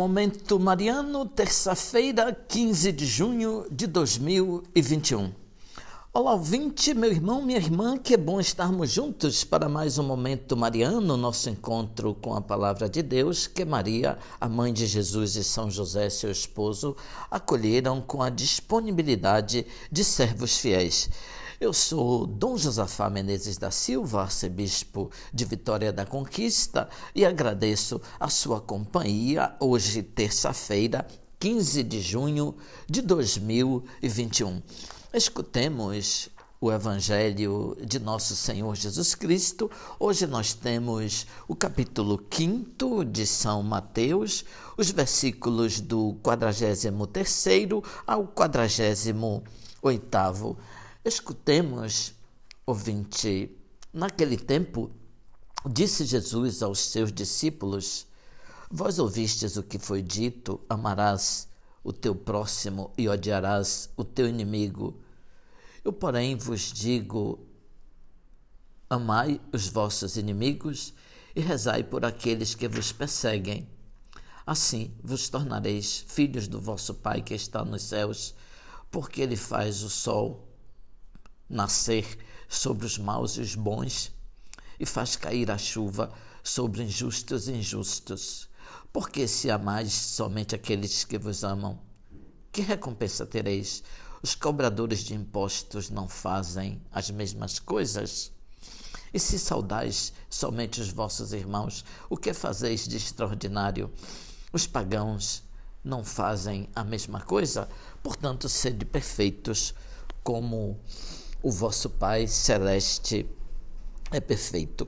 [0.00, 5.30] Momento Mariano, terça-feira, 15 de junho de 2021.
[6.10, 10.56] Olá, ouvinte, meu irmão, minha irmã, que é bom estarmos juntos para mais um Momento
[10.56, 15.44] Mariano, nosso encontro com a Palavra de Deus, que Maria, a mãe de Jesus e
[15.44, 16.96] São José, seu esposo,
[17.30, 21.10] acolheram com a disponibilidade de servos fiéis.
[21.60, 28.30] Eu sou Dom Josafá Menezes da Silva, arcebispo de Vitória da Conquista, e agradeço a
[28.30, 31.06] sua companhia hoje, terça-feira,
[31.38, 32.54] 15 de junho
[32.88, 34.62] de 2021.
[35.12, 39.70] Escutemos o Evangelho de Nosso Senhor Jesus Cristo.
[39.98, 44.46] Hoje nós temos o capítulo 5 de São Mateus,
[44.78, 46.86] os versículos do 43
[48.06, 49.42] ao 48.
[51.02, 52.12] Escutemos,
[52.66, 53.56] ouvinte,
[53.90, 54.90] naquele tempo,
[55.64, 58.06] disse Jesus aos seus discípulos:
[58.70, 61.48] Vós ouvistes o que foi dito: amarás
[61.82, 65.00] o teu próximo e odiarás o teu inimigo.
[65.82, 67.46] Eu, porém, vos digo:
[68.90, 70.92] amai os vossos inimigos
[71.34, 73.66] e rezai por aqueles que vos perseguem.
[74.46, 78.34] Assim vos tornareis filhos do vosso Pai que está nos céus,
[78.90, 80.49] porque ele faz o sol
[81.50, 82.06] nascer
[82.48, 84.12] sobre os maus e os bons,
[84.78, 86.12] e faz cair a chuva
[86.42, 88.48] sobre injustos e injustos.
[88.92, 91.78] Porque se amais somente aqueles que vos amam,
[92.52, 93.82] que recompensa tereis?
[94.22, 98.32] Os cobradores de impostos não fazem as mesmas coisas?
[99.12, 103.92] E se saudais somente os vossos irmãos, o que fazeis de extraordinário?
[104.52, 105.42] Os pagãos
[105.82, 107.68] não fazem a mesma coisa?
[108.02, 109.74] Portanto, sede perfeitos,
[110.22, 110.78] como
[111.42, 113.26] o vosso Pai celeste
[114.10, 114.86] é perfeito.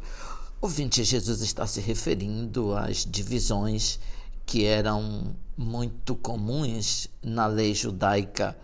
[0.60, 3.98] Ouvinte, Jesus está se referindo às divisões
[4.44, 8.56] que eram muito comuns na lei judaica,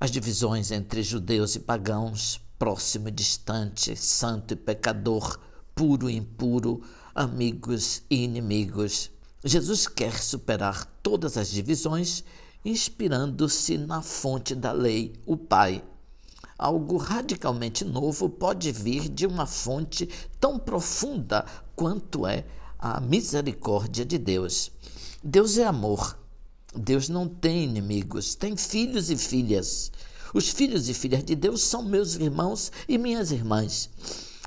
[0.00, 5.40] as divisões entre judeus e pagãos, próximo e distante, santo e pecador,
[5.74, 6.82] puro e impuro,
[7.14, 9.10] amigos e inimigos.
[9.44, 12.22] Jesus quer superar todas as divisões,
[12.64, 15.82] inspirando-se na fonte da lei, o Pai
[16.58, 20.08] algo radicalmente novo pode vir de uma fonte
[20.40, 21.46] tão profunda
[21.76, 22.44] quanto é
[22.78, 24.72] a misericórdia de Deus.
[25.22, 26.18] Deus é amor.
[26.74, 29.90] Deus não tem inimigos, tem filhos e filhas.
[30.34, 33.88] Os filhos e filhas de Deus são meus irmãos e minhas irmãs.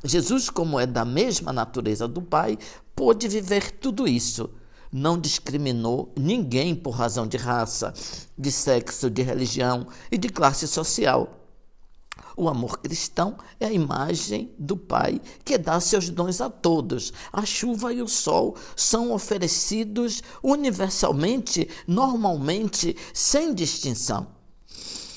[0.03, 2.57] Jesus, como é da mesma natureza do Pai,
[2.95, 4.49] pôde viver tudo isso.
[4.91, 7.93] Não discriminou ninguém por razão de raça,
[8.37, 11.40] de sexo, de religião e de classe social.
[12.37, 17.13] O amor cristão é a imagem do Pai que dá seus dons a todos.
[17.31, 24.27] A chuva e o sol são oferecidos universalmente, normalmente, sem distinção.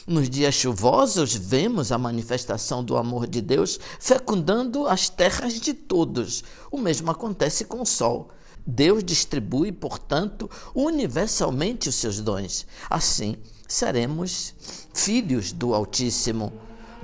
[0.07, 6.45] Nos dias chuvosos, vemos a manifestação do amor de Deus fecundando as terras de todos.
[6.71, 8.29] O mesmo acontece com o sol.
[8.67, 12.67] Deus distribui, portanto, universalmente os seus dons.
[12.91, 14.55] Assim, seremos
[14.93, 16.53] filhos do Altíssimo.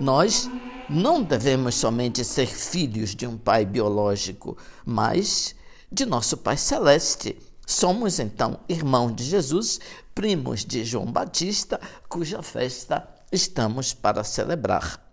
[0.00, 0.48] Nós
[0.88, 5.54] não devemos somente ser filhos de um pai biológico, mas
[5.92, 7.36] de nosso Pai Celeste.
[7.66, 9.78] Somos então irmãos de Jesus,
[10.14, 11.78] primos de João Batista,
[12.08, 15.06] cuja festa estamos para celebrar.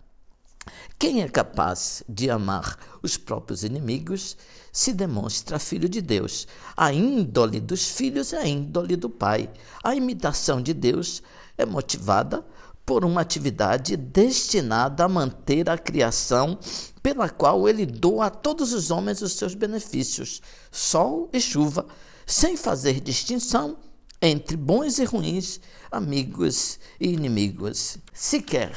[0.98, 4.38] Quem é capaz de amar os próprios inimigos
[4.72, 6.48] se demonstra filho de Deus.
[6.78, 9.50] A índole dos filhos é a índole do Pai.
[9.84, 11.22] A imitação de Deus
[11.58, 12.46] é motivada
[12.88, 16.58] por uma atividade destinada a manter a criação,
[17.04, 21.86] pela qual ele doa a todos os homens os seus benefícios, sol e chuva,
[22.26, 23.78] sem fazer distinção
[24.22, 25.60] entre bons e ruins,
[25.92, 27.98] amigos e inimigos.
[28.14, 28.72] Se quer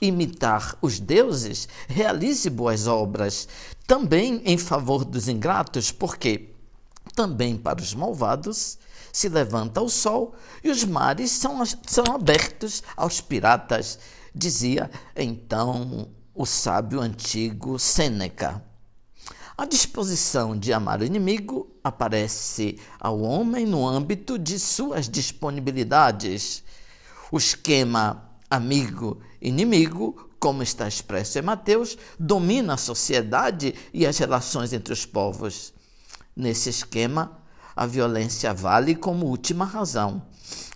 [0.00, 3.46] imitar os deuses, realize boas obras,
[3.86, 6.51] também em favor dos ingratos, porque
[7.14, 8.78] também para os malvados
[9.12, 13.98] se levanta o sol e os mares são, são abertos aos piratas,
[14.34, 18.64] dizia então o sábio antigo Sêneca.
[19.56, 26.64] A disposição de amar o inimigo aparece ao homem no âmbito de suas disponibilidades.
[27.30, 34.92] O esquema amigo-inimigo, como está expresso em Mateus, domina a sociedade e as relações entre
[34.92, 35.72] os povos.
[36.34, 37.38] Nesse esquema,
[37.76, 40.22] a violência vale como última razão.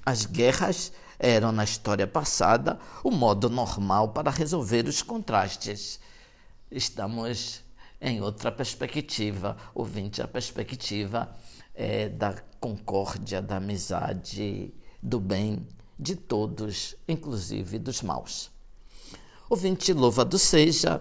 [0.05, 5.99] As guerras eram, na história passada, o modo normal para resolver os contrastes.
[6.71, 7.63] Estamos
[8.01, 11.35] em outra perspectiva, ouvinte, a perspectiva
[11.75, 15.67] é, da concórdia, da amizade, do bem
[15.99, 18.51] de todos, inclusive dos maus.
[19.49, 21.01] Ouvinte, louvado seja